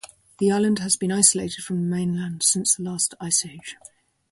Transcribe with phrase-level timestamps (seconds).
[0.39, 3.77] The island has been isolated from the mainland since the last ice age.